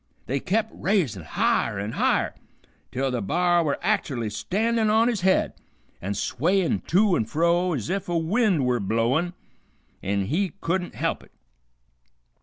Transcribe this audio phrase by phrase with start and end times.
[0.25, 2.33] They kep' raisin' higher an' higher,
[2.91, 5.53] till the b'ar were act'ally standin' on his head,
[6.01, 9.33] an' swayin' to and fro ez if a wind were blowin' him
[10.01, 11.31] an' he couldn't help it.